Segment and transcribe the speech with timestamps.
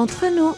[0.00, 0.54] entre nous.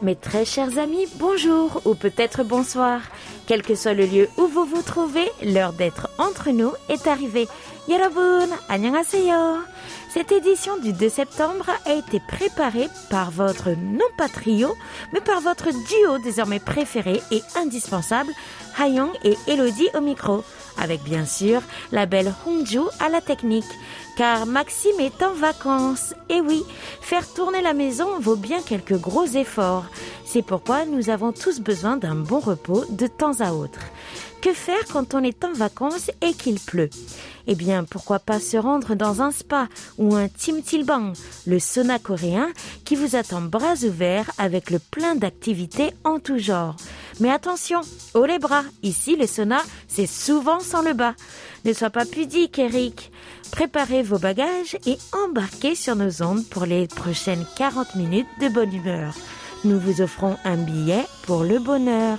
[0.00, 3.00] Mes très chers amis, bonjour ou peut-être bonsoir.
[3.46, 7.48] Quel que soit le lieu où vous vous trouvez, l'heure d'être entre nous est arrivée.
[7.88, 9.58] Yorobun, annyeonghaseyo.
[10.10, 14.76] Cette édition du 2 septembre a été préparée par votre non pas trio,
[15.12, 18.30] mais par votre duo désormais préféré et indispensable,
[18.78, 20.44] Hayong et Elodie au micro
[20.78, 23.64] avec bien sûr la belle Hongju à la technique.
[24.16, 26.14] Car Maxime est en vacances.
[26.28, 26.62] Et oui,
[27.00, 29.86] faire tourner la maison vaut bien quelques gros efforts.
[30.24, 33.80] C'est pourquoi nous avons tous besoin d'un bon repos de temps à autre.
[34.40, 36.90] Que faire quand on est en vacances et qu'il pleut?
[37.46, 41.14] Eh bien, pourquoi pas se rendre dans un spa ou un Tim Tilbang,
[41.46, 42.48] le sauna coréen
[42.84, 46.76] qui vous attend bras ouverts avec le plein d'activités en tout genre.
[47.20, 47.80] Mais attention,
[48.14, 51.14] haut les bras, ici le sauna, c'est souvent sans le bas.
[51.64, 53.12] Ne sois pas pudique, Eric.
[53.52, 58.74] Préparez vos bagages et embarquez sur nos ondes pour les prochaines 40 minutes de bonne
[58.74, 59.14] humeur.
[59.64, 62.18] Nous vous offrons un billet pour le bonheur.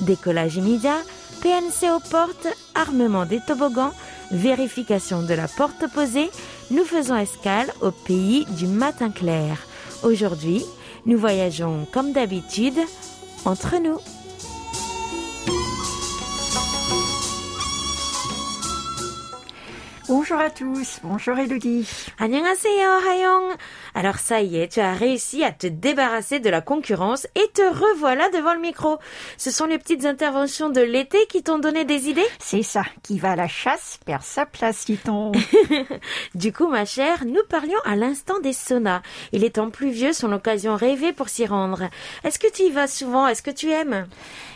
[0.00, 0.98] Décollage immédiat,
[1.42, 3.92] PNC aux portes, armement des toboggans,
[4.30, 6.30] vérification de la porte opposée.
[6.70, 9.58] Nous faisons escale au pays du matin clair.
[10.04, 10.64] Aujourd'hui,
[11.06, 12.78] nous voyageons comme d'habitude
[13.44, 13.98] entre nous.
[20.07, 21.87] Bonjour à tous, bonjour Elodie.
[22.19, 23.57] 안녕하세요, Hayong.
[23.98, 27.62] Alors ça y est, tu as réussi à te débarrasser de la concurrence et te
[27.62, 28.98] revoilà devant le micro.
[29.36, 32.28] Ce sont les petites interventions de l'été qui t'ont donné des idées?
[32.38, 35.32] C'est ça, qui va à la chasse perd sa place, dit-on.
[36.36, 39.02] du coup, ma chère, nous parlions à l'instant des saunas.
[39.32, 41.90] Il est temps pluvieux, son occasion rêvée pour s'y rendre.
[42.22, 43.26] Est-ce que tu y vas souvent?
[43.26, 44.06] Est-ce que tu aimes?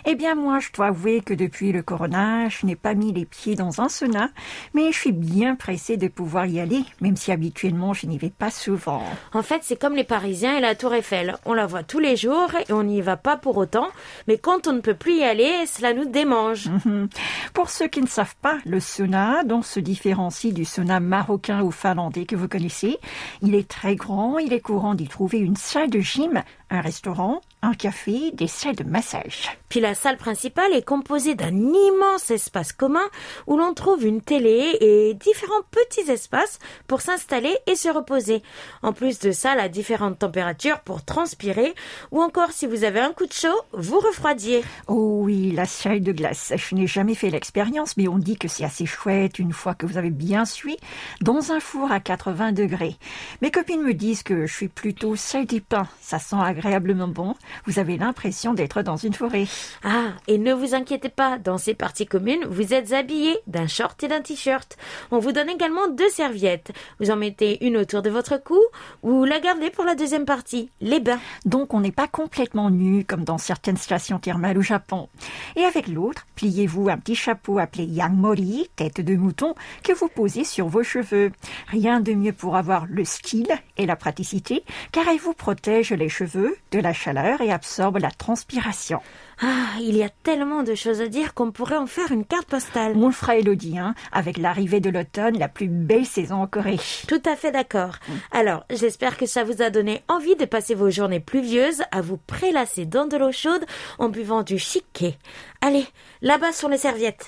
[0.05, 3.25] Eh bien, moi, je dois avouer que depuis le corona, je n'ai pas mis les
[3.25, 4.31] pieds dans un sauna,
[4.73, 8.31] mais je suis bien pressée de pouvoir y aller, même si habituellement je n'y vais
[8.31, 9.03] pas souvent.
[9.35, 11.37] En fait, c'est comme les Parisiens et la Tour Eiffel.
[11.47, 13.89] On la voit tous les jours et on n'y va pas pour autant.
[14.29, 16.69] Mais quand on ne peut plus y aller, cela nous démange.
[16.69, 17.09] Mhm.
[17.55, 21.71] Pour ceux qui ne savent pas, le sauna, dont se différencie du sauna marocain ou
[21.71, 22.99] finlandais que vous connaissez,
[23.41, 27.43] il est très grand, il est courant d'y trouver une salle de gym, un restaurant,
[27.61, 29.51] un café, des salles de massage.
[29.69, 33.05] Puis la salle principale est composée d'un immense espace commun
[33.47, 38.43] où l'on trouve une télé et différents petits espaces pour s'installer et se reposer.
[38.83, 41.75] En plus de ça, à différentes températures pour transpirer
[42.11, 44.65] ou encore si vous avez un coup de chaud, vous refroidiez.
[44.89, 46.53] Oh oui, la salle de glace.
[46.57, 49.87] Je n'ai jamais fait l'expérience, mais on dit que c'est assez chouette une fois que
[49.87, 50.77] vous avez bien suivi
[51.21, 52.97] dans un four à 80 degrés.
[53.43, 55.89] Mes copines me disent que je suis plutôt salle des pains.
[56.01, 57.35] Ça sent agréablement bon
[57.67, 59.47] vous avez l'impression d'être dans une forêt.
[59.85, 64.03] Ah, et ne vous inquiétez pas, dans ces parties communes, vous êtes habillé d'un short
[64.03, 64.77] et d'un t-shirt.
[65.11, 66.73] On vous donne également deux serviettes.
[67.01, 68.61] Vous en mettez une autour de votre cou
[69.03, 71.21] ou la gardez pour la deuxième partie, les bains.
[71.45, 75.09] Donc on n'est pas complètement nu comme dans certaines stations thermales au Japon.
[75.57, 80.45] Et avec l'autre, pliez-vous un petit chapeau appelé yangmori, tête de mouton, que vous posez
[80.45, 81.33] sur vos cheveux.
[81.69, 86.09] Rien de mieux pour avoir le style et la praticité, car elle vous protège les
[86.09, 89.01] cheveux de la chaleur et absorbe la transpiration.
[89.41, 92.47] Ah, il y a tellement de choses à dire qu'on pourrait en faire une carte
[92.47, 92.93] postale.
[92.97, 96.79] On le fera, Elodie, hein, avec l'arrivée de l'automne, la plus belle saison en Corée.
[97.09, 97.97] Tout à fait d'accord.
[98.07, 98.13] Mm.
[98.33, 102.19] Alors, j'espère que ça vous a donné envie de passer vos journées pluvieuses à vous
[102.19, 103.65] prélasser dans de l'eau chaude
[103.99, 105.17] en buvant du chiquet.
[105.61, 105.87] Allez,
[106.21, 107.27] là-bas sur les serviettes.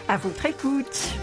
[0.09, 1.17] À votre écoute.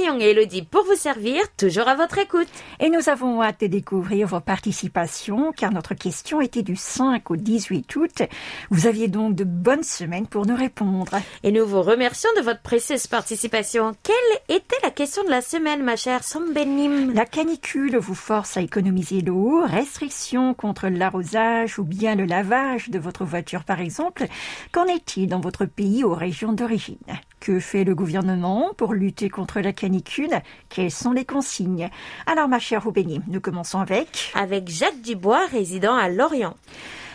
[0.00, 2.46] Et Elodie pour vous servir, toujours à votre écoute.
[2.78, 7.36] Et nous avons hâte de découvrir vos participations, car notre question était du 5 au
[7.36, 8.22] 18 août.
[8.70, 11.18] Vous aviez donc de bonnes semaines pour nous répondre.
[11.42, 13.92] Et nous vous remercions de votre précieuse participation.
[14.04, 17.12] Quelle était la question de la semaine, ma chère Sambenim?
[17.12, 23.00] La canicule vous force à économiser l'eau, restrictions contre l'arrosage ou bien le lavage de
[23.00, 24.26] votre voiture par exemple.
[24.70, 26.98] Qu'en est-il dans votre pays ou région d'origine?
[27.40, 30.40] Que fait le gouvernement pour lutter contre la canicule?
[30.68, 31.90] Quelles sont les consignes?
[32.26, 34.32] Alors, ma chère Roubénie, nous commençons avec...
[34.34, 36.54] Avec Jacques Dubois, résident à Lorient.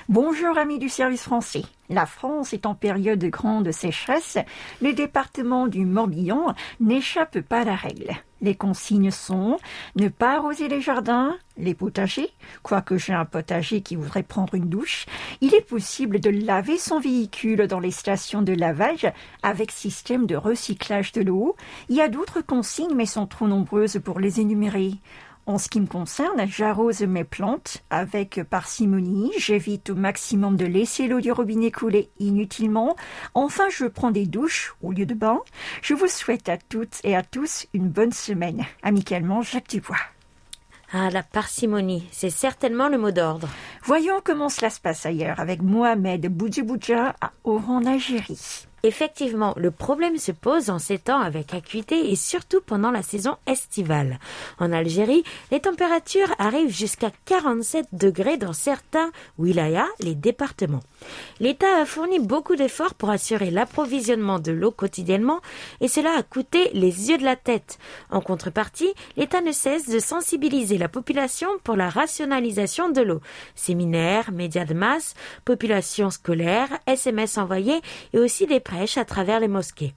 [0.09, 1.61] Bonjour amis du service français.
[1.89, 4.37] La France est en période de grande sécheresse.
[4.81, 8.11] Le département du Morbihan n'échappe pas à la règle.
[8.41, 9.57] Les consignes sont
[9.95, 12.31] ne pas arroser les jardins, les potagers,
[12.63, 15.05] quoique j'ai un potager qui voudrait prendre une douche.
[15.39, 19.09] Il est possible de laver son véhicule dans les stations de lavage
[19.41, 21.55] avec système de recyclage de l'eau.
[21.87, 24.95] Il y a d'autres consignes mais sont trop nombreuses pour les énumérer.
[25.45, 31.07] En ce qui me concerne, j'arrose mes plantes avec parcimonie, j'évite au maximum de laisser
[31.07, 32.95] l'eau du robinet couler inutilement.
[33.33, 35.41] Enfin, je prends des douches au lieu de bain.
[35.81, 38.63] Je vous souhaite à toutes et à tous une bonne semaine.
[38.83, 39.97] Amicalement, Jacques Dubois.
[40.93, 43.49] Ah, la parcimonie, c'est certainement le mot d'ordre.
[43.83, 48.67] Voyons comment cela se passe ailleurs avec Mohamed Boudjibouja à Oran, Algérie.
[48.85, 53.37] Effectivement, le problème se pose en ces temps avec acuité et surtout pendant la saison
[53.47, 54.19] estivale.
[54.59, 60.83] En Algérie, les températures arrivent jusqu'à 47 degrés dans certains wilayas, les départements.
[61.39, 65.39] L'État a fourni beaucoup d'efforts pour assurer l'approvisionnement de l'eau quotidiennement
[65.79, 67.79] et cela a coûté les yeux de la tête.
[68.09, 73.21] En contrepartie, l'État ne cesse de sensibiliser la population pour la rationalisation de l'eau.
[73.55, 75.15] Séminaires, médias de masse,
[75.45, 77.81] population scolaire, SMS envoyés
[78.11, 79.93] et aussi des à travers les mosquées.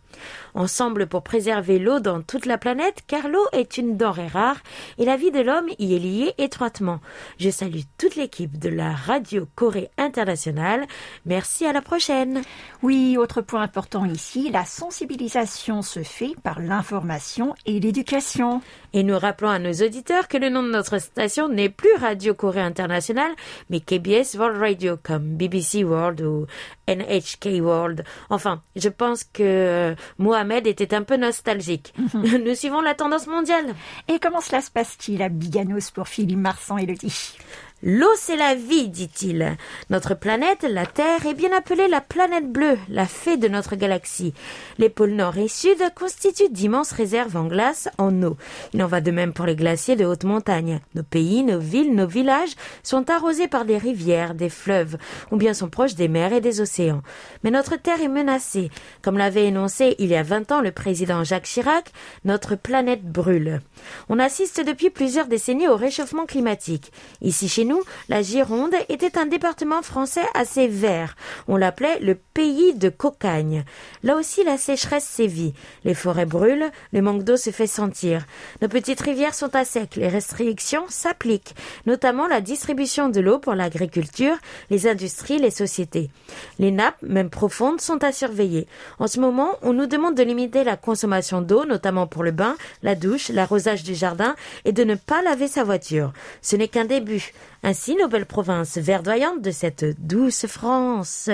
[0.55, 4.58] Ensemble pour préserver l'eau dans toute la planète, car l'eau est une denrée rare
[4.99, 7.00] et la vie de l'homme y est liée étroitement.
[7.38, 10.87] Je salue toute l'équipe de la Radio Corée Internationale.
[11.25, 12.43] Merci à la prochaine.
[12.82, 18.61] Oui, autre point important ici, la sensibilisation se fait par l'information et l'éducation.
[18.96, 22.32] Et nous rappelons à nos auditeurs que le nom de notre station n'est plus Radio
[22.32, 23.31] Corée Internationale,
[23.69, 26.46] mais KBS World Radio comme BBC World ou
[26.88, 28.05] NHK World.
[28.31, 31.93] Enfin, je pense que Mohamed était un peu nostalgique.
[31.98, 32.43] Mhm.
[32.46, 33.74] Nous suivons la tendance mondiale.
[34.08, 37.36] Et comment cela se passe-t-il à Biganos pour Philippe Marsan et Lodi?
[37.83, 39.55] L'eau, c'est la vie, dit-il.
[39.91, 44.33] Notre planète, la Terre, est bien appelée la planète bleue, la fée de notre galaxie.
[44.79, 48.39] Les pôles nord et sud constituent d'immenses réserves en glace, en eau.
[48.73, 50.81] Il en va de même pour les glaciers de haute montagne.
[50.95, 54.97] Nos pays, nos villes, nos villages sont arrosés par des rivières, des fleuves,
[55.31, 57.03] ou bien sont proches des mers et des océans.
[57.45, 58.71] Mais notre Terre est menacée.
[59.03, 61.93] Comme l'avait énoncé il y a vingt ans le président Jacques Chirac,
[62.25, 63.61] notre planète brûle.
[64.09, 66.91] On assiste depuis plusieurs décennies au réchauffement climatique.
[67.21, 71.17] Ici chez nous, la Gironde était un département français assez vert.
[71.49, 73.65] On l'appelait le pays de cocagne.
[74.03, 75.55] Là aussi, la sécheresse sévit.
[75.85, 78.25] Les forêts brûlent, le manque d'eau se fait sentir.
[78.63, 81.55] Nos petites rivières sont à sec, les restrictions s'appliquent,
[81.87, 84.37] notamment la distribution de l'eau pour l'agriculture,
[84.70, 86.11] les industries, les sociétés.
[86.58, 88.67] Les nappes, même profondes, sont à surveiller.
[88.99, 92.56] En ce moment, on nous demande de limiter la consommation d'eau, notamment pour le bain,
[92.82, 96.13] la douche, l'arrosage du jardin, et de ne pas laver sa voiture.
[96.43, 97.32] Ce n'est qu'un début.
[97.63, 101.31] Ainsi, nos belles provinces verdoyantes de cette douce France,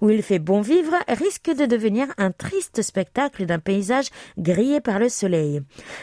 [0.00, 4.08] où il fait bon vivre, risquent de devenir un triste spectacle d'un paysage
[4.38, 5.60] grillé par le soleil.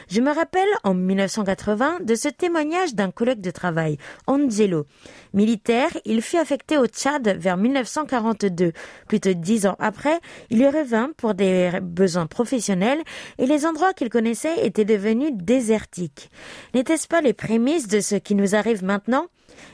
[0.10, 4.86] Je me rappelle en 1980 de ce témoignage d'un collègue de travail, Angelo.
[5.34, 8.74] Militaire, il fut affecté au Tchad vers 1942.
[9.08, 13.01] Plus de dix ans après, il y revint pour des besoins professionnels
[13.38, 16.29] et les endroits qu'il connaissait étaient devenus désertiques.
[16.74, 19.27] N'était-ce pas les prémices de ce qui nous arrive maintenant?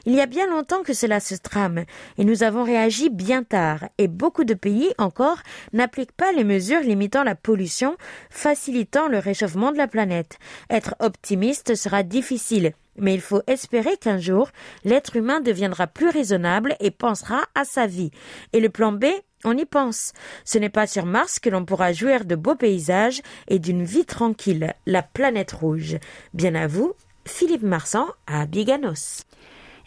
[0.06, 1.84] Il y a bien longtemps que cela se trame,
[2.18, 5.38] et nous avons réagi bien tard, et beaucoup de pays encore
[5.72, 7.96] n'appliquent pas les mesures limitant la pollution,
[8.30, 10.38] facilitant le réchauffement de la planète.
[10.70, 14.50] Être optimiste sera difficile, mais il faut espérer qu'un jour,
[14.84, 18.10] l'être humain deviendra plus raisonnable et pensera à sa vie.
[18.52, 19.06] Et le plan B,
[19.44, 20.12] on y pense.
[20.44, 24.04] Ce n'est pas sur Mars que l'on pourra jouir de beaux paysages et d'une vie
[24.04, 25.96] tranquille, la planète rouge.
[26.34, 26.92] Bien à vous,
[27.26, 29.24] Philippe Marsan à Biganos.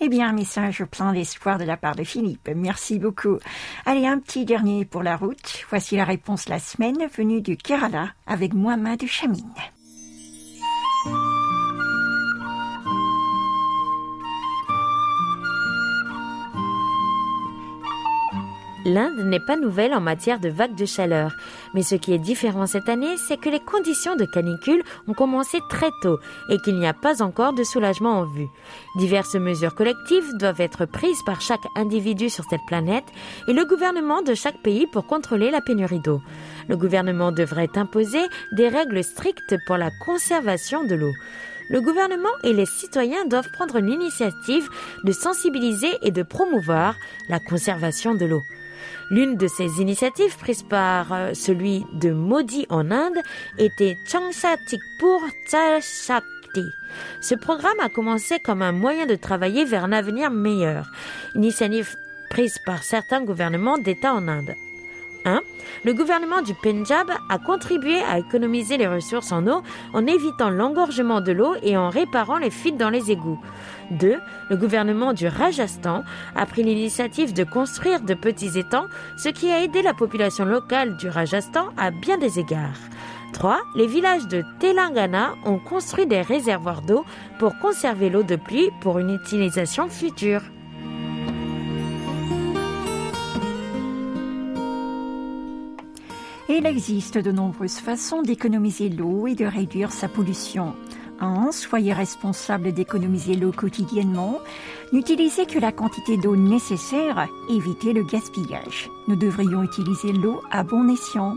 [0.05, 2.49] Eh bien, un message plein d'espoir de la part de Philippe.
[2.53, 3.39] Merci beaucoup.
[3.85, 5.63] Allez, un petit dernier pour la route.
[5.69, 9.53] Voici la réponse la semaine venue du Kerala avec Mohamed Chamine.
[18.85, 21.35] L'Inde n'est pas nouvelle en matière de vagues de chaleur,
[21.73, 25.59] mais ce qui est différent cette année, c'est que les conditions de canicule ont commencé
[25.69, 28.47] très tôt et qu'il n'y a pas encore de soulagement en vue.
[28.97, 33.05] Diverses mesures collectives doivent être prises par chaque individu sur cette planète
[33.47, 36.21] et le gouvernement de chaque pays pour contrôler la pénurie d'eau.
[36.67, 41.13] Le gouvernement devrait imposer des règles strictes pour la conservation de l'eau
[41.69, 44.69] le gouvernement et les citoyens doivent prendre l'initiative
[45.05, 46.97] de sensibiliser et de promouvoir
[47.29, 48.43] la conservation de l'eau.
[49.09, 53.19] L'une de ces initiatives prises par euh, celui de Modi en Inde
[53.57, 56.65] était Changsatikpur Shakti.
[57.21, 60.89] Ce programme a commencé comme un moyen de travailler vers un avenir meilleur,
[61.35, 61.95] initiative
[62.29, 64.55] prise par certains gouvernements d'État en Inde.
[65.25, 65.41] 1.
[65.85, 69.61] Le gouvernement du Punjab a contribué à économiser les ressources en eau
[69.93, 73.39] en évitant l'engorgement de l'eau et en réparant les fuites dans les égouts.
[73.91, 74.19] 2.
[74.49, 76.03] Le gouvernement du Rajasthan
[76.35, 78.87] a pris l'initiative de construire de petits étangs,
[79.17, 82.79] ce qui a aidé la population locale du Rajasthan à bien des égards.
[83.33, 83.61] 3.
[83.75, 87.03] Les villages de Telangana ont construit des réservoirs d'eau
[87.39, 90.41] pour conserver l'eau de pluie pour une utilisation future.
[96.49, 100.75] Il existe de nombreuses façons d'économiser l'eau et de réduire sa pollution.
[101.19, 101.51] 1.
[101.51, 104.39] Soyez responsable d'économiser l'eau quotidiennement.
[104.91, 107.27] N'utilisez que la quantité d'eau nécessaire.
[107.49, 108.89] Évitez le gaspillage.
[109.07, 111.35] Nous devrions utiliser l'eau à bon escient.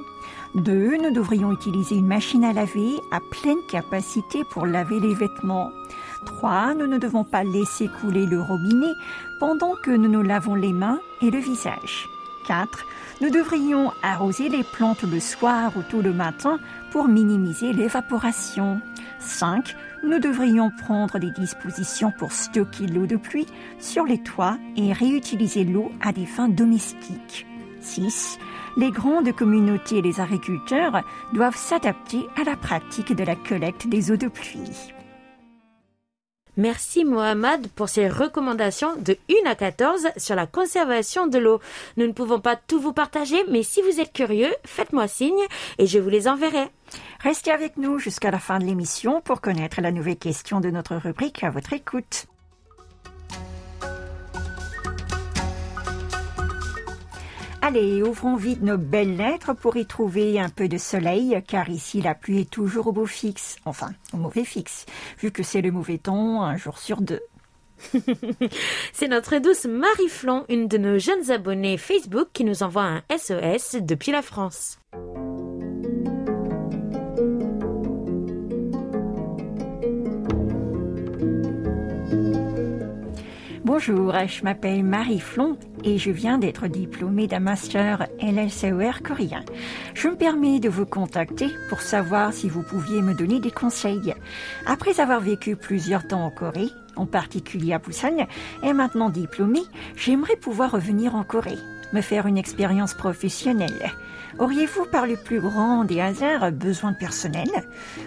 [0.54, 0.97] 2.
[0.97, 5.71] Nous devrions utiliser une machine à laver à pleine capacité pour laver les vêtements.
[6.25, 6.75] 3.
[6.75, 8.92] Nous ne devons pas laisser couler le robinet
[9.38, 12.09] pendant que nous nous lavons les mains et le visage.
[12.47, 12.87] 4.
[13.21, 16.59] Nous devrions arroser les plantes le soir ou tout le matin
[16.90, 18.80] pour minimiser l'évaporation.
[19.26, 19.76] 5.
[20.04, 23.47] Nous devrions prendre des dispositions pour stocker l'eau de pluie
[23.78, 27.47] sur les toits et réutiliser l'eau à des fins domestiques.
[27.80, 28.38] 6.
[28.76, 31.02] Les grandes communautés et les agriculteurs
[31.33, 34.95] doivent s'adapter à la pratique de la collecte des eaux de pluie.
[36.56, 41.60] Merci Mohamed pour ces recommandations de 1 à 14 sur la conservation de l'eau.
[41.98, 45.44] Nous ne pouvons pas tout vous partager, mais si vous êtes curieux, faites-moi signe
[45.78, 46.68] et je vous les enverrai.
[47.20, 50.96] Restez avec nous jusqu'à la fin de l'émission pour connaître la nouvelle question de notre
[50.96, 52.26] rubrique à votre écoute.
[57.68, 62.00] Allez, ouvrons vite nos belles lettres pour y trouver un peu de soleil, car ici
[62.00, 64.87] la pluie est toujours au beau fixe, enfin au mauvais fixe,
[65.18, 67.23] vu que c'est le mauvais temps un jour sur deux.
[68.92, 73.02] c'est notre douce Marie Flon, une de nos jeunes abonnés Facebook, qui nous envoie un
[73.11, 74.78] SOS depuis la France.
[83.78, 89.45] Bonjour, je m'appelle Marie Flon et je viens d'être diplômée d'un master LLCER coréen.
[89.92, 94.14] Je me permets de vous contacter pour savoir si vous pouviez me donner des conseils.
[94.64, 98.26] Après avoir vécu plusieurs temps en Corée, en particulier à Busan,
[98.62, 99.64] et maintenant diplômée,
[99.95, 101.59] j'aimerais pouvoir revenir en Corée,
[101.92, 103.92] me faire une expérience professionnelle.
[104.38, 107.49] Auriez-vous par le plus grand des hasards besoin de personnel?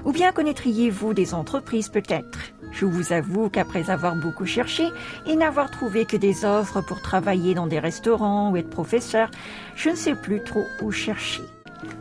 [0.03, 2.39] Ou bien connaîtriez-vous des entreprises peut-être?
[2.71, 4.87] Je vous avoue qu'après avoir beaucoup cherché
[5.25, 9.29] et n'avoir trouvé que des offres pour travailler dans des restaurants ou être professeur,
[9.75, 11.43] je ne sais plus trop où chercher.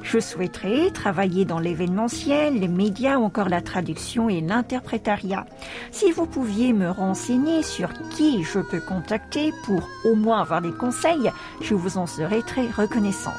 [0.02, 5.46] Je souhaiterais travailler dans l'événementiel, les médias ou encore la traduction et l'interprétariat.
[5.92, 10.72] Si vous pouviez me renseigner sur qui je peux contacter pour au moins avoir des
[10.72, 13.34] conseils, je vous en serais très reconnaissante.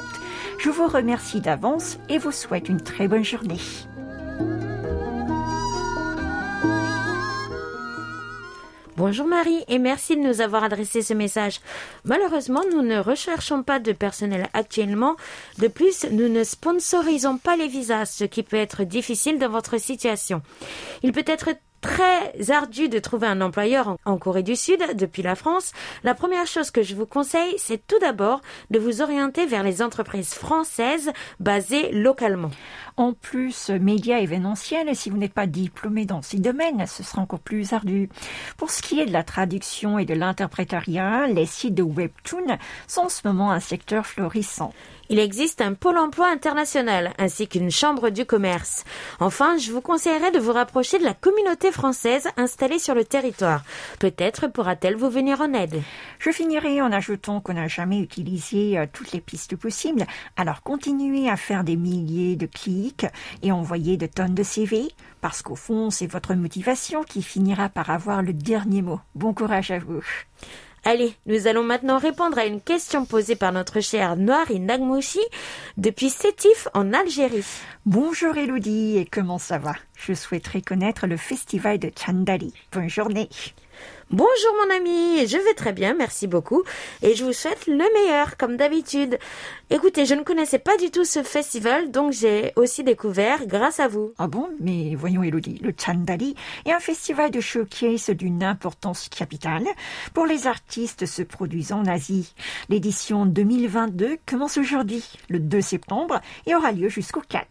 [0.58, 3.60] Je vous remercie d'avance et vous souhaite une très bonne journée.
[9.00, 11.60] Bonjour Marie et merci de nous avoir adressé ce message.
[12.04, 15.16] Malheureusement, nous ne recherchons pas de personnel actuellement.
[15.56, 19.80] De plus, nous ne sponsorisons pas les visas, ce qui peut être difficile dans votre
[19.80, 20.42] situation.
[21.02, 21.48] Il peut être
[21.80, 25.72] très ardu de trouver un employeur en, Corée du Sud depuis la France,
[26.04, 29.80] la première chose que je vous conseille, c'est tout d'abord de vous orienter vers les
[29.80, 32.50] entreprises françaises basées localement.
[32.96, 37.40] En plus, médias événementiels, si vous n'êtes pas diplômé dans ces domaines, ce sera encore
[37.40, 38.08] plus ardu.
[38.56, 43.02] Pour ce qui est de la traduction et de l'interprétariat, les sites de Webtoon sont
[43.02, 44.72] en ce moment un secteur florissant.
[45.12, 48.84] Il existe un pôle emploi international ainsi qu'une chambre du commerce.
[49.18, 53.64] Enfin, je vous conseillerais de vous rapprocher de la communauté française installée sur le territoire.
[53.98, 55.82] Peut-être pourra-t-elle vous venir en aide.
[56.20, 60.06] Je finirai en ajoutant qu'on n'a jamais utilisé euh, toutes les pistes possibles.
[60.36, 62.46] Alors continuez à faire des milliers de
[63.42, 64.88] et envoyer de tonnes de CV
[65.20, 69.00] parce qu'au fond, c'est votre motivation qui finira par avoir le dernier mot.
[69.14, 70.02] Bon courage à vous.
[70.84, 75.20] Allez, nous allons maintenant répondre à une question posée par notre chère Noiri Nagmouchi
[75.76, 77.44] depuis Sétif en Algérie.
[77.84, 79.74] Bonjour Elodie, et comment ça va?
[79.94, 82.54] Je souhaiterais connaître le festival de Chandali.
[82.72, 83.28] Bonne journée.
[84.12, 86.64] Bonjour mon ami, je vais très bien, merci beaucoup,
[87.00, 89.20] et je vous souhaite le meilleur, comme d'habitude.
[89.70, 93.86] Écoutez, je ne connaissais pas du tout ce festival, donc j'ai aussi découvert grâce à
[93.86, 94.12] vous.
[94.18, 94.48] Ah bon?
[94.58, 96.34] Mais voyons Elodie, le Chandali
[96.66, 99.68] est un festival de showcase d'une importance capitale
[100.12, 102.34] pour les artistes se produisant en Asie.
[102.68, 107.46] L'édition 2022 commence aujourd'hui, le 2 septembre, et aura lieu jusqu'au 4.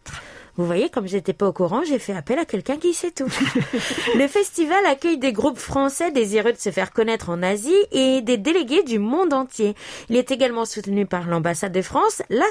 [0.60, 3.32] Vous voyez, comme j'étais pas au courant, j'ai fait appel à quelqu'un qui sait tout.
[4.18, 8.36] le festival accueille des groupes français désireux de se faire connaître en Asie et des
[8.36, 9.74] délégués du monde entier.
[10.10, 12.44] Il est également soutenu par l'ambassade de France, la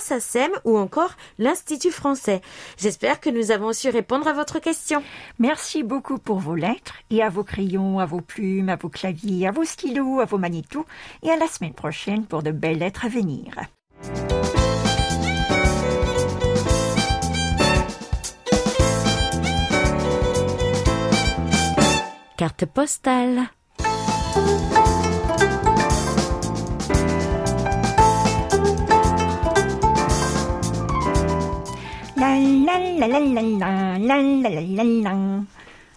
[0.65, 2.41] ou encore l'Institut français.
[2.79, 5.03] J'espère que nous avons su répondre à votre question.
[5.39, 9.49] Merci beaucoup pour vos lettres et à vos crayons, à vos plumes, à vos claviers,
[9.49, 10.87] à vos stylos, à vos magnétos
[11.23, 13.45] et à la semaine prochaine pour de belles lettres à venir.
[22.39, 23.51] Carte postale.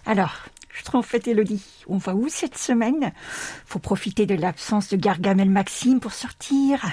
[0.04, 0.32] Alors,
[0.68, 1.64] je trouve fait Elodie.
[1.86, 3.12] On va où cette semaine
[3.64, 6.84] Faut profiter de l'absence de Gargamel Maxime pour sortir.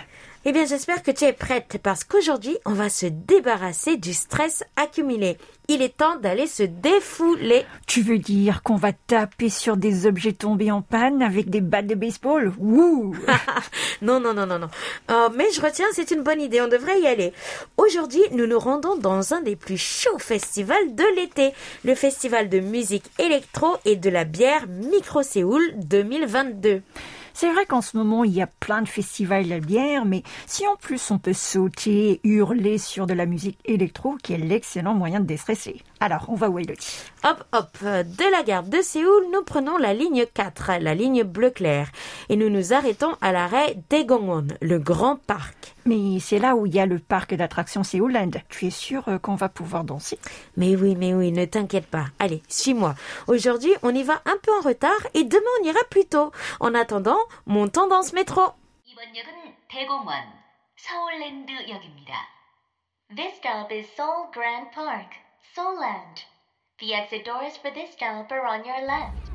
[0.45, 4.63] Eh bien, j'espère que tu es prête parce qu'aujourd'hui, on va se débarrasser du stress
[4.77, 5.37] accumulé.
[5.67, 7.65] Il est temps d'aller se défouler.
[7.87, 11.87] Tu veux dire qu'on va taper sur des objets tombés en panne avec des battes
[11.87, 12.53] de baseball?
[12.57, 13.17] Wouh
[14.01, 14.69] Non, non, non, non, non.
[15.11, 17.33] Oh, mais je retiens, c'est une bonne idée, on devrait y aller.
[17.75, 21.51] Aujourd'hui, nous nous rendons dans un des plus chauds festivals de l'été,
[21.83, 26.81] le festival de musique électro et de la bière Micro Séoul 2022.
[27.41, 30.67] C'est vrai qu'en ce moment, il y a plein de festivals de bière, mais si
[30.67, 35.21] en plus on peut sauter hurler sur de la musique électro, qui est l'excellent moyen
[35.21, 35.81] de déstresser.
[36.01, 37.01] Alors, on va où Elodie?
[37.23, 41.49] Hop, hop, de la gare de Séoul, nous prenons la ligne 4, la ligne bleu
[41.49, 41.89] clair,
[42.27, 45.77] et nous nous arrêtons à l'arrêt Daegongwon, le grand parc.
[45.89, 48.29] Mais c'est là où il y a le parc d'attractions Séouland.
[48.47, 50.19] Tu es sûr euh, qu'on va pouvoir danser?
[50.55, 52.05] Mais oui, mais oui, ne t'inquiète pas.
[52.19, 52.93] Allez, suis-moi.
[53.25, 56.31] Aujourd'hui, on y va un peu en retard et demain on ira plus tôt.
[56.59, 58.41] En attendant, montons dans ce métro.
[63.09, 65.15] This stop is Seoul Grand Park.
[65.57, 66.23] Land.
[66.79, 69.31] The exit doors for this stop are on your left.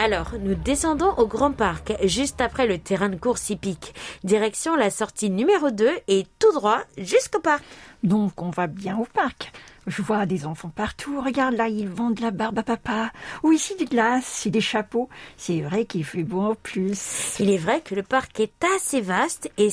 [0.00, 3.94] Alors, nous descendons au Grand Parc, juste après le terrain de course hippique.
[4.22, 7.64] Direction la sortie numéro 2 et tout droit jusqu'au parc.
[8.04, 9.52] Donc, on va bien au parc.
[9.88, 11.20] Je vois des enfants partout.
[11.22, 13.10] Regarde là, ils vendent de la barbe à papa.
[13.42, 15.08] Ou ici des glaces et des chapeaux.
[15.38, 17.36] C'est vrai qu'il fait beau en plus.
[17.40, 19.70] Il est vrai que le parc est assez vaste et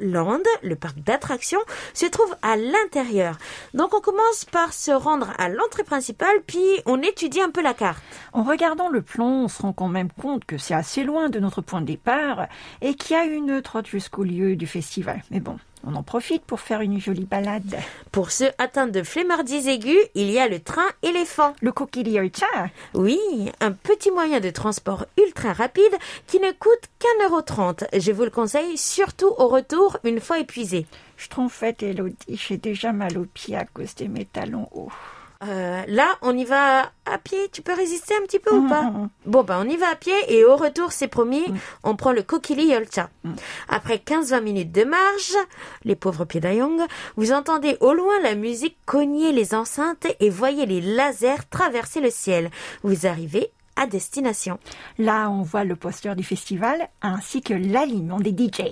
[0.00, 1.60] Land, le parc d'attractions,
[1.94, 3.38] se trouve à l'intérieur.
[3.74, 7.74] Donc on commence par se rendre à l'entrée principale puis on étudie un peu la
[7.74, 8.02] carte.
[8.32, 11.40] En regardant le plan, on se rend quand même compte que c'est assez loin de
[11.40, 12.46] notre point de départ
[12.80, 15.22] et qu'il y a une trotte jusqu'au lieu du festival.
[15.30, 17.76] Mais bon, On en profite pour faire une jolie balade.
[18.12, 21.54] Pour ceux atteints de flemmardise aiguë, il y a le train éléphant.
[21.62, 22.46] Le kokiriocha
[22.94, 23.18] Oui,
[23.60, 25.94] un petit moyen de transport ultra rapide
[26.26, 27.84] qui ne coûte qu'un euro trente.
[27.96, 30.86] Je vous le conseille surtout au retour une fois épuisé.
[31.16, 34.92] Je fait, Elodie, j'ai déjà mal aux pieds à cause de mes talons hauts.
[35.42, 37.48] Euh, là, on y va à pied.
[37.50, 38.92] Tu peux résister un petit peu ou pas
[39.24, 41.44] Bon, ben, on y va à pied et au retour, c'est promis,
[41.82, 43.08] on prend le Kokili Yolcha.
[43.68, 45.32] Après 15-20 minutes de marche,
[45.84, 46.82] les pauvres pieds d'Ayong,
[47.16, 52.10] vous entendez au loin la musique cogner les enceintes et voyez les lasers traverser le
[52.10, 52.50] ciel.
[52.82, 54.58] Vous arrivez à destination.
[54.98, 58.62] Là, on voit le poster du festival ainsi que l'alignement des DJ.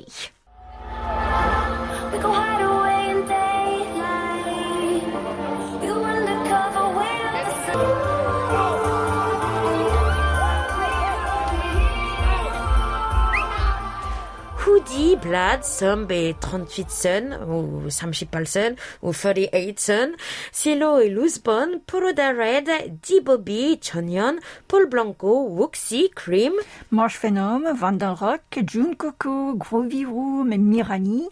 [14.78, 20.12] Hoodie, Blad, Somb et 38 Sun, ou Samshipalson, ou 38 Sun,
[20.52, 24.36] Cielo et Loosebone, Poroda Red, D-Bobby, Chonyon,
[24.68, 26.52] Paul Blanco, Wuxi, Cream,
[26.92, 31.28] Marsh Phenom, Vandenrock, June Coco, Groovy Room, Mirani,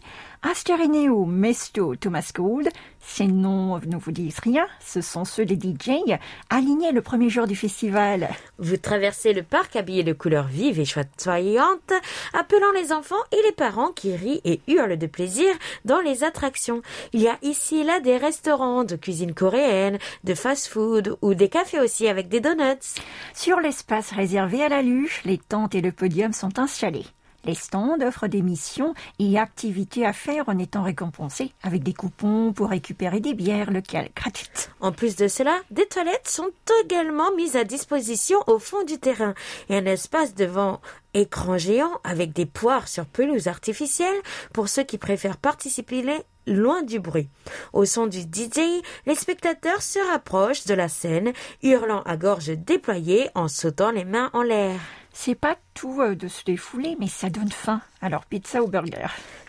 [0.48, 2.68] Astereneo, Mesto, Thomas Gold.
[3.00, 5.90] Ces noms ne vous disent rien, ce sont ceux des DJ
[6.50, 8.28] alignés le premier jour du festival.
[8.58, 11.92] Vous traversez le parc habillé de couleurs vives et choyantes,
[12.32, 15.48] appelant les enfants et les parents qui rient et hurlent de plaisir
[15.84, 16.80] dans les attractions.
[17.12, 21.48] Il y a ici et là des restaurants de cuisine coréenne, de fast-food ou des
[21.48, 23.00] cafés aussi avec des donuts.
[23.34, 27.06] Sur l'espace réservé à la luche, les tentes et le podium sont installés.
[27.46, 32.52] Les stands offrent des missions et activités à faire en étant récompensés avec des coupons
[32.52, 34.70] pour récupérer des bières locales gratuites.
[34.80, 36.50] En plus de cela, des toilettes sont
[36.84, 39.34] également mises à disposition au fond du terrain
[39.68, 40.80] et un espace devant
[41.14, 44.20] écran géant avec des poires sur pelouse artificielle
[44.52, 46.04] pour ceux qui préfèrent participer
[46.48, 47.28] loin du bruit.
[47.72, 51.32] Au son du DJ, les spectateurs se rapprochent de la scène,
[51.62, 54.80] hurlant à gorge déployée en sautant les mains en l'air.
[55.12, 57.80] C'est pas tout euh, de se défouler, mais ça donne faim.
[58.00, 59.06] Alors pizza ou burger?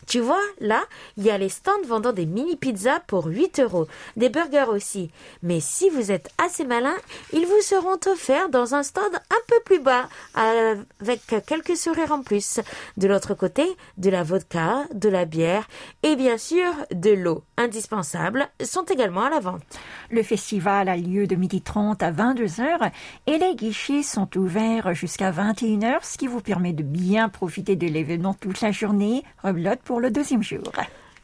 [0.08, 0.84] Tu vois, là,
[1.18, 5.12] il y a les stands vendant des mini pizzas pour 8 euros, des burgers aussi.
[5.44, 6.96] Mais si vous êtes assez malin,
[7.34, 12.22] ils vous seront offerts dans un stand un peu plus bas, avec quelques sourires en
[12.22, 12.62] plus.
[12.96, 13.66] De l'autre côté,
[13.98, 15.68] de la vodka, de la bière
[16.04, 19.62] et bien sûr de l'eau, indispensables, sont également à la vente.
[20.10, 22.92] Le festival a lieu de 12h30 à 22h
[23.28, 27.86] et les guichets sont ouverts jusqu'à 21h, ce qui vous permet de bien profiter de
[27.86, 29.24] l'événement toute la journée.
[29.44, 30.64] Rebelote pour le deuxième jour.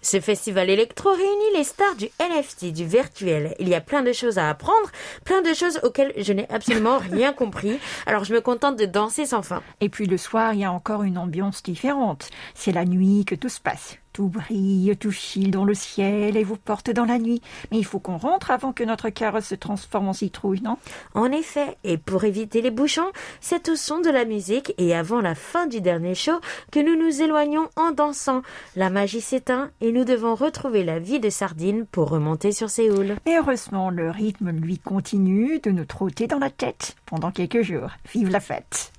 [0.03, 3.55] Ce festival électro réunit les stars du NFT, du virtuel.
[3.57, 4.91] Il y a plein de choses à apprendre,
[5.25, 7.79] plein de choses auxquelles je n'ai absolument rien compris.
[8.05, 9.63] Alors je me contente de danser sans fin.
[9.81, 12.29] Et puis le soir, il y a encore une ambiance différente.
[12.53, 13.97] C'est la nuit que tout se passe.
[14.13, 17.41] Tout brille, tout file dans le ciel et vous porte dans la nuit.
[17.71, 20.77] Mais il faut qu'on rentre avant que notre carrosse se transforme en citrouille, non?
[21.15, 25.19] En effet, et pour éviter les bouchons, c'est au son de la musique et avant
[25.19, 26.39] la fin du dernier show
[26.71, 28.43] que nous nous éloignons en dansant.
[28.75, 33.15] La magie s'éteint et nous devons retrouver la vie de sardine pour remonter sur Séoul.
[33.25, 37.89] Et heureusement, le rythme lui continue de nous trotter dans la tête pendant quelques jours.
[38.13, 38.91] Vive la fête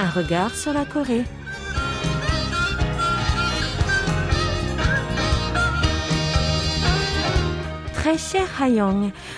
[0.00, 1.24] Un regard sur la Corée.
[8.16, 8.48] Cher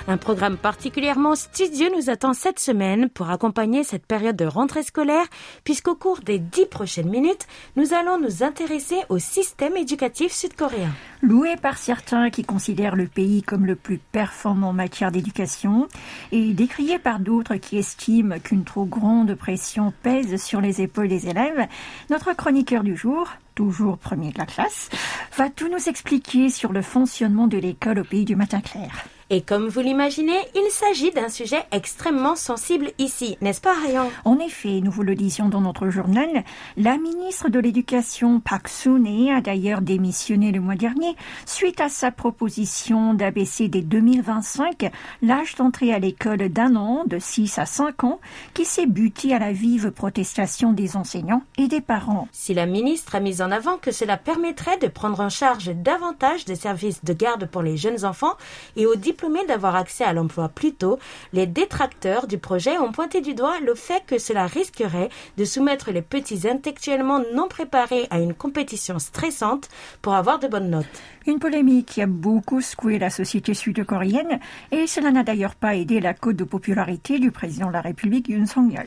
[0.06, 5.26] un programme particulièrement studieux nous attend cette semaine pour accompagner cette période de rentrée scolaire,
[5.64, 10.92] puisqu'au cours des dix prochaines minutes, nous allons nous intéresser au système éducatif sud-coréen.
[11.20, 15.88] loué par certains qui considèrent le pays comme le plus performant en matière d'éducation
[16.30, 21.28] et décrié par d'autres qui estiment qu'une trop grande pression pèse sur les épaules des
[21.28, 21.66] élèves,
[22.08, 23.28] notre chroniqueur du jour,
[23.60, 24.88] toujours premier de la classe,
[25.36, 28.90] va tout nous expliquer sur le fonctionnement de l'école au pays du matin clair.
[29.32, 34.40] Et comme vous l'imaginez, il s'agit d'un sujet extrêmement sensible ici, n'est-ce pas Hayong En
[34.40, 36.42] effet, nous vous le disions dans notre journal,
[36.76, 41.14] la ministre de l'Éducation Park Soon-hye a d'ailleurs démissionné le mois dernier
[41.46, 44.90] suite à sa proposition d'abaisser dès 2025
[45.22, 48.18] l'âge d'entrée à l'école d'un an de 6 à 5 ans
[48.52, 52.26] qui s'est buté à la vive protestation des enseignants et des parents.
[52.32, 56.46] Si la ministre a mis en avant que cela permettrait de prendre en charge davantage
[56.46, 58.34] des services de garde pour les jeunes enfants
[58.74, 60.98] et aux diplômés d'avoir accès à l'emploi plus tôt,
[61.32, 65.90] les détracteurs du projet ont pointé du doigt le fait que cela risquerait de soumettre
[65.90, 69.68] les petits intellectuellement non préparés à une compétition stressante
[70.02, 70.86] pour avoir de bonnes notes.
[71.26, 74.40] Une polémique qui a beaucoup secoué la société sud-coréenne
[74.72, 78.28] et cela n'a d'ailleurs pas aidé la cote de popularité du président de la République
[78.28, 78.86] Yoon Song-yeol.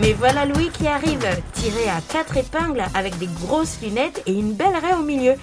[0.00, 4.52] Mais voilà Louis qui arrive, tiré à quatre épingles avec des grosses lunettes et une
[4.52, 5.34] belle raie au milieu.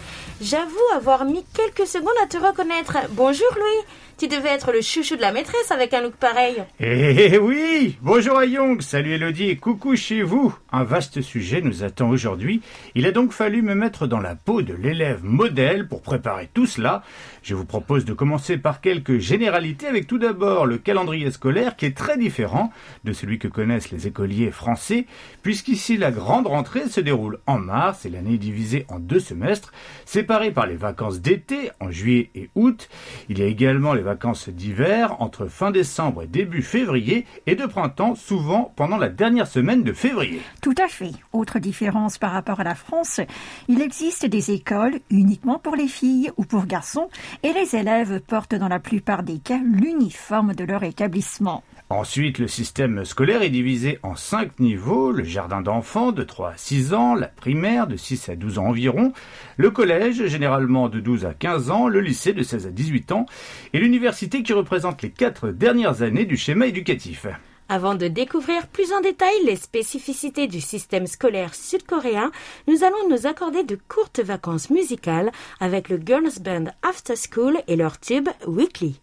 [0.41, 2.97] J'avoue avoir mis quelques secondes à te reconnaître.
[3.11, 3.85] Bonjour Louis,
[4.17, 6.63] tu devais être le chouchou de la maîtresse avec un look pareil.
[6.79, 11.83] Eh oui Bonjour à Young, salut Elodie et coucou chez vous Un vaste sujet nous
[11.83, 12.61] attend aujourd'hui.
[12.95, 16.65] Il a donc fallu me mettre dans la peau de l'élève modèle pour préparer tout
[16.65, 17.03] cela.
[17.43, 21.85] Je vous propose de commencer par quelques généralités avec tout d'abord le calendrier scolaire qui
[21.85, 22.71] est très différent
[23.03, 25.07] de celui que connaissent les écoliers français,
[25.43, 29.73] puisqu'ici la grande rentrée se déroule en mars et l'année est divisée en deux semestres,
[30.05, 32.87] séparés par les vacances d'été en juillet et août.
[33.27, 37.65] Il y a également les vacances d'hiver entre fin décembre et début février et de
[37.65, 40.41] printemps souvent pendant la dernière semaine de février.
[40.61, 41.11] Tout à fait.
[41.33, 43.19] Autre différence par rapport à la France,
[43.67, 47.09] il existe des écoles uniquement pour les filles ou pour garçons
[47.43, 51.63] et les élèves portent dans la plupart des cas l'uniforme de leur établissement.
[51.91, 56.57] Ensuite, le système scolaire est divisé en cinq niveaux, le jardin d'enfants de 3 à
[56.57, 59.13] 6 ans, la primaire de 6 à 12 ans environ,
[59.57, 63.27] le collège généralement de 12 à 15 ans, le lycée de 16 à 18 ans
[63.73, 67.27] et l'université qui représente les quatre dernières années du schéma éducatif.
[67.69, 72.31] Avant de découvrir plus en détail les spécificités du système scolaire sud-coréen,
[72.67, 77.75] nous allons nous accorder de courtes vacances musicales avec le Girls Band After School et
[77.75, 78.99] leur tube Weekly.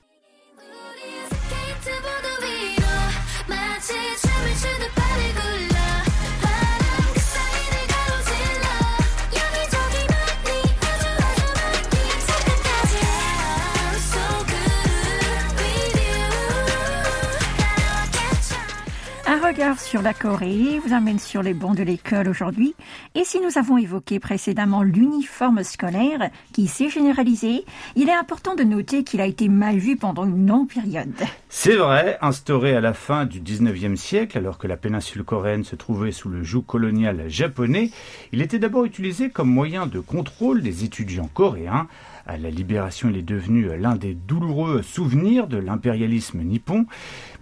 [19.53, 22.75] Regard sur la Corée vous amène sur les bancs de l'école aujourd'hui.
[23.15, 28.62] Et si nous avons évoqué précédemment l'uniforme scolaire qui s'est généralisé, il est important de
[28.62, 31.12] noter qu'il a été mal vu pendant une longue période.
[31.51, 35.77] C'est vrai, instauré à la fin du 19e siècle, alors que la péninsule coréenne se
[35.77, 37.91] trouvait sous le joug colonial japonais,
[38.33, 41.88] il était d'abord utilisé comme moyen de contrôle des étudiants coréens.
[42.27, 46.87] À la libération, il est devenu l'un des douloureux souvenirs de l'impérialisme nippon,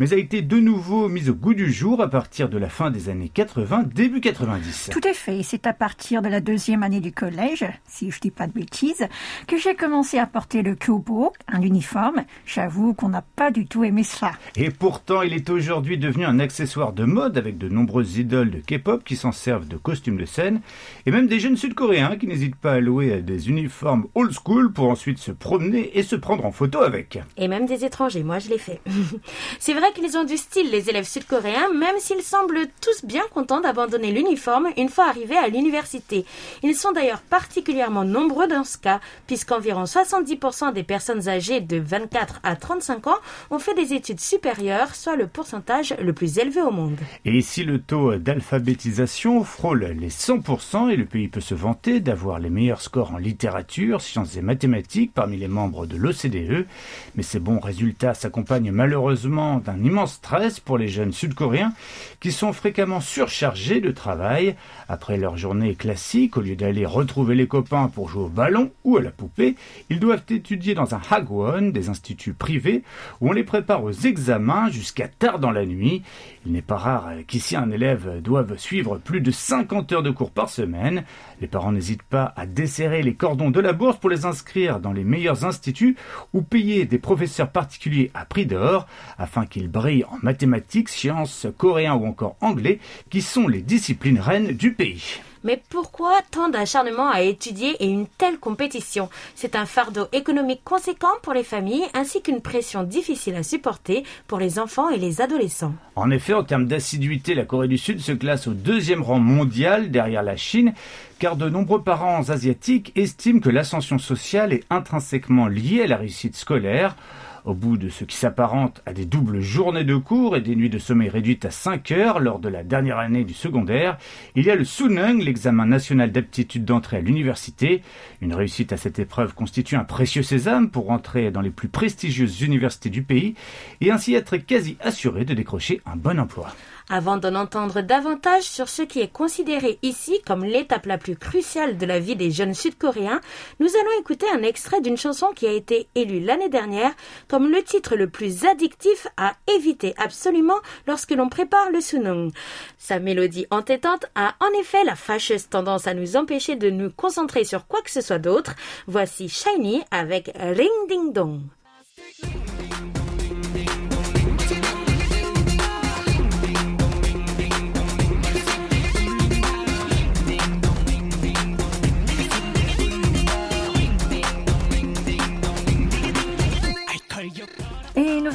[0.00, 2.90] mais a été de nouveau mis au goût du jour à partir de la fin
[2.90, 4.88] des années 80, début 90.
[4.90, 8.30] Tout à fait, c'est à partir de la deuxième année du collège, si je dis
[8.30, 9.06] pas de bêtises,
[9.46, 12.24] que j'ai commencé à porter le kyobok, un uniforme.
[12.46, 14.32] J'avoue qu'on n'a pas du tout aimé ça.
[14.56, 18.60] Et pourtant, il est aujourd'hui devenu un accessoire de mode avec de nombreuses idoles de
[18.60, 20.62] K-pop qui s'en servent de costumes de scène,
[21.04, 24.88] et même des jeunes sud-coréens qui n'hésitent pas à louer des uniformes old school pour
[24.88, 27.18] ensuite se promener et se prendre en photo avec.
[27.36, 28.80] Et même des étrangers, moi je l'ai fait.
[29.58, 33.61] C'est vrai qu'ils ont du style, les élèves sud-coréens, même s'ils semblent tous bien contents
[33.61, 36.24] d'abandonner l'uniforme une fois arrivés à l'université.
[36.62, 42.40] Ils sont d'ailleurs particulièrement nombreux dans ce cas, puisqu'environ 70% des personnes âgées de 24
[42.42, 43.18] à 35 ans
[43.50, 46.98] ont fait des études supérieures, soit le pourcentage le plus élevé au monde.
[47.24, 52.38] Et ici, le taux d'alphabétisation frôle les 100% et le pays peut se vanter d'avoir
[52.38, 56.66] les meilleurs scores en littérature, sciences et mathématiques parmi les membres de l'OCDE.
[57.14, 61.72] Mais ces bons résultats s'accompagnent malheureusement d'un immense stress pour les jeunes sud-coréens
[62.20, 64.54] qui sont fréquemment surchargés de travail.
[64.88, 68.96] Après leur journée classique, au lieu d'aller retrouver les copains pour jouer au ballon ou
[68.96, 69.56] à la poupée,
[69.88, 72.82] ils doivent étudier dans un hagwon, des instituts privés,
[73.20, 76.02] où on les prépare aux examens jusqu'à tard dans la nuit.
[76.46, 80.30] Il n'est pas rare qu'ici un élève doive suivre plus de 50 heures de cours
[80.30, 81.04] par semaine.
[81.40, 84.92] Les parents n'hésitent pas à desserrer les cordons de la bourse pour les inscrire dans
[84.92, 85.96] les meilleurs instituts
[86.32, 88.86] ou payer des professeurs particuliers à prix d'or
[89.18, 94.52] afin qu'ils brillent en mathématiques, sciences, coréen ou encore anglais qui sont les disciplines reines
[94.52, 95.20] du pays.
[95.42, 99.09] Mais pourquoi tant d'acharnement à étudier et une telle compétition?
[99.35, 104.38] C'est un fardeau économique conséquent pour les familles ainsi qu'une pression difficile à supporter pour
[104.38, 105.72] les enfants et les adolescents.
[105.96, 109.90] En effet, en termes d'assiduité, la Corée du Sud se classe au deuxième rang mondial
[109.90, 110.74] derrière la Chine,
[111.18, 116.37] car de nombreux parents asiatiques estiment que l'ascension sociale est intrinsèquement liée à la réussite
[116.37, 116.96] scolaire.
[117.44, 120.68] Au bout de ce qui s'apparente à des doubles journées de cours et des nuits
[120.68, 123.96] de sommeil réduites à 5 heures lors de la dernière année du secondaire,
[124.37, 127.83] il y a le Sunung, l'examen national d'aptitude d'entrée à l'université.
[128.20, 132.42] Une réussite à cette épreuve constitue un précieux sésame pour entrer dans les plus prestigieuses
[132.42, 133.35] universités du pays
[133.81, 136.48] et ainsi être quasi assuré de décrocher un bon emploi.
[136.92, 141.79] Avant d'en entendre davantage sur ce qui est considéré ici comme l'étape la plus cruciale
[141.79, 143.20] de la vie des jeunes sud-coréens,
[143.61, 146.90] nous allons écouter un extrait d'une chanson qui a été élue l'année dernière
[147.29, 152.33] comme le titre le plus addictif à éviter absolument lorsque l'on prépare le sunung.
[152.76, 157.44] Sa mélodie entêtante a en effet la fâcheuse tendance à nous empêcher de nous concentrer
[157.44, 158.57] sur quoi que ce soit d'autre.
[158.88, 161.42] Voici Shiny avec Ring Ding Dong.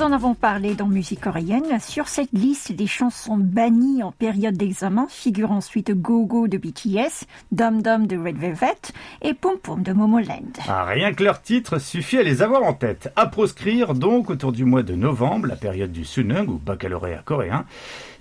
[0.06, 1.80] En avons parlé dans Musique coréenne.
[1.80, 7.26] Sur cette liste des chansons bannies en période d'examen figurent ensuite Go Go de BTS,
[7.52, 8.78] Dum Dum de Red Velvet
[9.24, 10.54] et Pum Pum de Momoland.
[10.68, 13.12] Ah, rien que leur titre suffit à les avoir en tête.
[13.16, 17.66] À proscrire donc autour du mois de novembre, la période du Sunung ou baccalauréat coréen.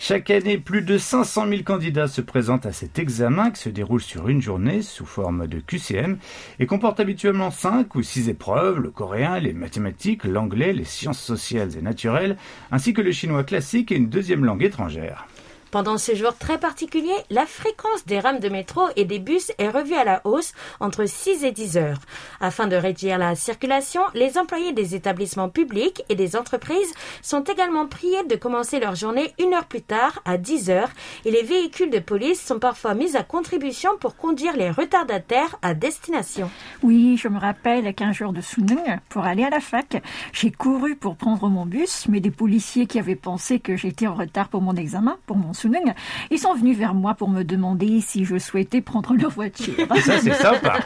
[0.07, 4.03] Chaque année, plus de 500 000 candidats se présentent à cet examen qui se déroule
[4.03, 6.19] sur une journée sous forme de QCM
[6.59, 11.79] et comporte habituellement 5 ou 6 épreuves, le coréen, les mathématiques, l'anglais, les sciences sociales
[11.79, 12.37] et naturelles,
[12.71, 15.27] ainsi que le chinois classique et une deuxième langue étrangère.
[15.75, 19.69] Pendant ce jour très particulier, la fréquence des rames de métro et des bus est
[19.69, 21.99] revue à la hausse entre 6 et 10 heures.
[22.41, 27.89] Afin de réduire la circulation, les employés des établissements publics et des entreprises sont également
[27.89, 30.91] priés de commencer leur journée une heure plus tard, à 10 heures,
[31.25, 35.75] et les véhicules de police sont parfois mis à contribution pour conduire les retardataires à
[35.75, 36.53] destination.
[36.85, 40.01] Oui, je me rappelle qu'un jour de Sunung, pour aller à la fac,
[40.33, 44.15] j'ai couru pour prendre mon bus, mais des policiers qui avaient pensé que j'étais en
[44.15, 45.95] retard pour mon examen, pour mon Suning,
[46.31, 49.73] ils sont venus vers moi pour me demander si je souhaitais prendre leur voiture.
[49.97, 50.79] Et ça, c'est sympa.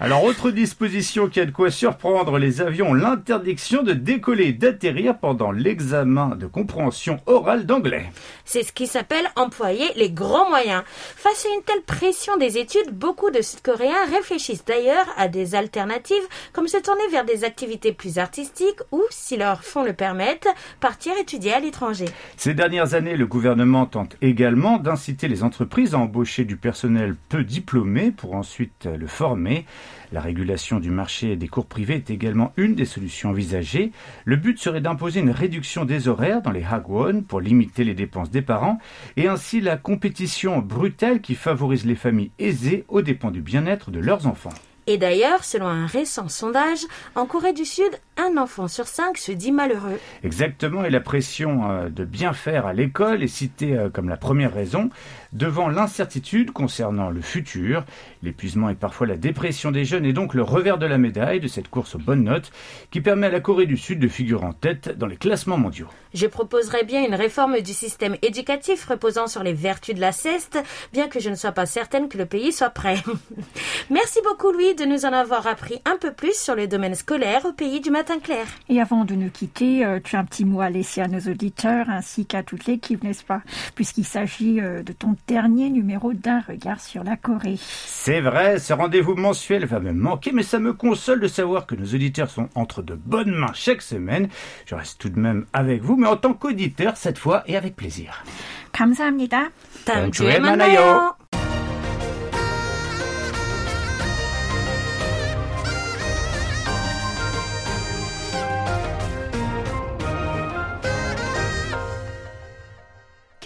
[0.00, 5.18] Alors, autre disposition qui a de quoi surprendre les avions, l'interdiction de décoller et d'atterrir
[5.18, 8.10] pendant l'examen de compréhension orale d'anglais.
[8.44, 10.82] C'est ce qui s'appelle employer les grands moyens.
[10.88, 16.16] Face à une telle pression des études, beaucoup de Sud-Coréens réfléchissent d'ailleurs à des alternatives,
[16.52, 20.48] comme se tourner vers des activités plus artistiques ou, si leurs fonds le permettent,
[20.80, 22.06] partir étudier à l'étranger.
[22.36, 27.44] Ces dernières années, le gouvernement tente également d'inciter les entreprises à embaucher du personnel peu
[27.44, 29.64] diplômé pour ensuite le former.
[30.12, 33.92] La régulation du marché des cours privés est également une des solutions envisagées.
[34.24, 38.30] Le but serait d'imposer une réduction des horaires dans les hagwon pour limiter les dépenses
[38.30, 38.78] des parents
[39.16, 44.00] et ainsi la compétition brutale qui favorise les familles aisées aux dépens du bien-être de
[44.00, 44.50] leurs enfants.
[44.90, 46.80] Et d'ailleurs, selon un récent sondage,
[47.14, 50.00] en Corée du Sud, un enfant sur cinq se dit malheureux.
[50.24, 54.16] Exactement, et la pression euh, de bien faire à l'école est citée euh, comme la
[54.16, 54.90] première raison.
[55.32, 57.84] Devant l'incertitude concernant le futur,
[58.20, 61.46] l'épuisement et parfois la dépression des jeunes est donc le revers de la médaille de
[61.46, 62.50] cette course aux bonnes notes
[62.90, 65.86] qui permet à la Corée du Sud de figurer en tête dans les classements mondiaux.
[66.14, 70.58] Je proposerais bien une réforme du système éducatif reposant sur les vertus de la ceste,
[70.92, 72.96] bien que je ne sois pas certaine que le pays soit prêt.
[73.90, 77.44] Merci beaucoup Louis de nous en avoir appris un peu plus sur le domaine scolaire
[77.44, 78.46] au pays du matin clair.
[78.68, 81.20] Et avant de nous quitter, euh, tu as un petit mot à laisser à nos
[81.20, 83.42] auditeurs ainsi qu'à toute l'équipe, n'est-ce pas?
[83.76, 87.57] Puisqu'il s'agit euh, de ton dernier numéro d'un regard sur la Corée.
[87.59, 91.75] C'est vrai, ce rendez-vous mensuel va me manquer, mais ça me console de savoir que
[91.75, 94.29] nos auditeurs sont entre de bonnes mains chaque semaine.
[94.65, 97.75] Je reste tout de même avec vous, mais en tant qu'auditeur cette fois et avec
[97.75, 98.23] plaisir.
[98.71, 99.51] 감사합니다.
[99.85, 100.81] 다음 주에 주에 만나요.
[100.81, 101.15] 만나요.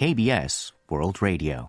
[0.00, 1.67] KBS World Radio.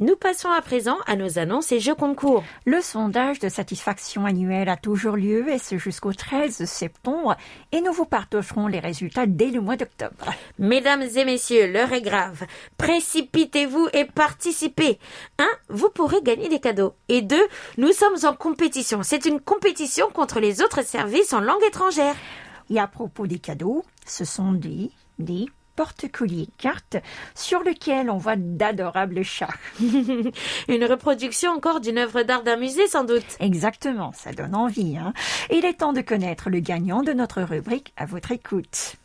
[0.00, 2.42] Nous passons à présent à nos annonces et jeux concours.
[2.64, 7.36] Le sondage de satisfaction annuel a toujours lieu et ce jusqu'au 13 septembre
[7.70, 10.32] et nous vous partagerons les résultats dès le mois d'octobre.
[10.58, 12.46] Mesdames et messieurs, l'heure est grave.
[12.78, 14.98] Précipitez-vous et participez.
[15.38, 16.94] Un, vous pourrez gagner des cadeaux.
[17.08, 17.46] Et deux,
[17.76, 19.02] nous sommes en compétition.
[19.02, 22.16] C'est une compétition contre les autres services en langue étrangère.
[22.70, 25.46] Et à propos des cadeaux, ce sont des, des
[25.76, 26.96] porte-colliers cartes
[27.34, 29.48] sur lesquels on voit d'adorables chats.
[30.68, 33.36] Une reproduction encore d'une œuvre d'art d'un musée sans doute.
[33.40, 34.96] Exactement, ça donne envie.
[34.96, 35.12] Hein
[35.50, 38.96] Il est temps de connaître le gagnant de notre rubrique à votre écoute.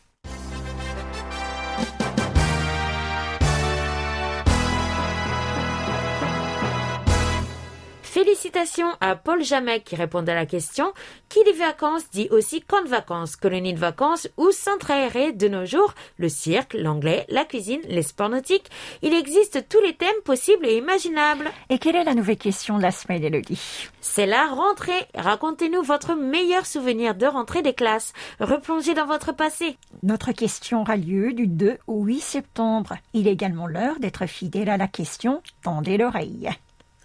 [8.16, 10.94] Félicitations à Paul Jamek qui répond à la question
[11.28, 12.08] qui dit vacances?
[12.08, 16.30] dit aussi camp de vacances, colonie de vacances ou centre aéré de nos jours, le
[16.30, 18.70] cirque, l'anglais, la cuisine, les sports nautiques.
[19.02, 21.50] Il existe tous les thèmes possibles et imaginables.
[21.68, 25.04] Et quelle est la nouvelle question de la semaine, Elodie C'est la rentrée.
[25.14, 28.14] Racontez-nous votre meilleur souvenir de rentrée des classes.
[28.40, 29.76] Replongez dans votre passé.
[30.02, 32.94] Notre question aura lieu du 2 au 8 septembre.
[33.12, 36.48] Il est également l'heure d'être fidèle à la question Tendez l'oreille.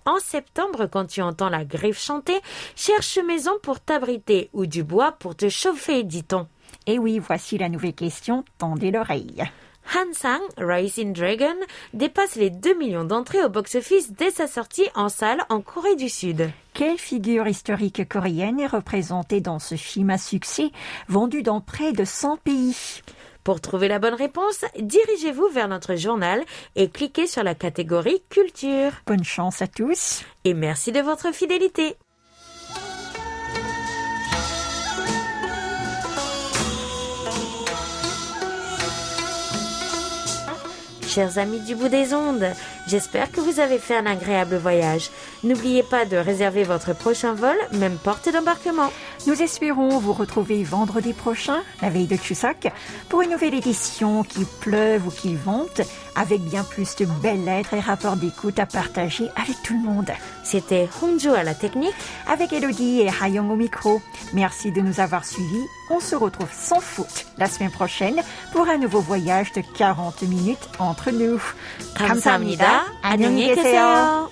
[0.06, 2.39] En septembre, quand tu entends la griffe chanter,
[2.76, 6.47] cherche maison pour t'abriter ou du bois pour te chauffer, dit-on.
[6.88, 9.43] Et oui, voici la nouvelle question Tendez l'oreille.
[9.93, 11.56] Hansang, Rising Dragon,
[11.93, 16.08] dépasse les 2 millions d'entrées au box-office dès sa sortie en salle en Corée du
[16.08, 16.49] Sud.
[16.74, 20.72] Quelle figure historique coréenne est représentée dans ce film à succès
[21.10, 23.02] vendu dans près de 100 pays?
[23.43, 26.43] Pour trouver la bonne réponse, dirigez-vous vers notre journal
[26.75, 28.91] et cliquez sur la catégorie Culture.
[29.07, 31.95] Bonne chance à tous Et merci de votre fidélité.
[41.13, 42.45] Chers amis du bout des ondes,
[42.87, 45.09] j'espère que vous avez fait un agréable voyage.
[45.43, 48.89] N'oubliez pas de réserver votre prochain vol, même porte d'embarquement.
[49.26, 52.68] Nous espérons vous retrouver vendredi prochain, la veille de Chuseok,
[53.09, 55.80] pour une nouvelle édition qui pleuve ou qu'il vente,
[56.14, 60.11] avec bien plus de belles lettres et rapports d'écoute à partager avec tout le monde.
[60.44, 61.94] C'était Hongjo à la technique.
[62.28, 64.01] Avec Elodie et Hayong au micro,
[64.32, 65.66] merci de nous avoir suivis.
[65.90, 68.22] On se retrouve sans faute la semaine prochaine
[68.53, 71.40] pour un nouveau voyage de 40 minutes entre nous.
[71.94, 72.84] 감사합니다.
[73.03, 74.30] 안녕히 계세요.